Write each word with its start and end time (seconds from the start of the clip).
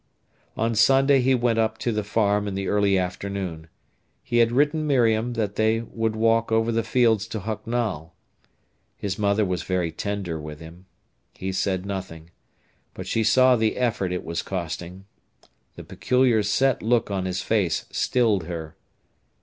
On 0.57 0.73
Sunday 0.73 1.21
he 1.21 1.35
went 1.35 1.59
up 1.59 1.77
to 1.77 1.91
the 1.91 2.03
farm 2.03 2.47
in 2.47 2.55
the 2.55 2.67
early 2.67 2.97
afternoon. 2.97 3.67
He 4.23 4.37
had 4.37 4.51
written 4.51 4.87
Miriam 4.87 5.33
that 5.33 5.57
they 5.57 5.81
would 5.81 6.15
walk 6.15 6.51
over 6.51 6.71
the 6.71 6.81
fields 6.81 7.27
to 7.27 7.39
Hucknall. 7.41 8.15
His 8.97 9.19
mother 9.19 9.45
was 9.45 9.61
very 9.61 9.91
tender 9.91 10.41
with 10.41 10.59
him. 10.59 10.87
He 11.35 11.51
said 11.51 11.85
nothing. 11.85 12.31
But 12.95 13.05
she 13.05 13.23
saw 13.23 13.55
the 13.55 13.77
effort 13.77 14.11
it 14.11 14.25
was 14.25 14.41
costing. 14.41 15.05
The 15.75 15.83
peculiar 15.83 16.41
set 16.41 16.81
look 16.81 17.11
on 17.11 17.25
his 17.25 17.43
face 17.43 17.85
stilled 17.91 18.45
her. 18.45 18.75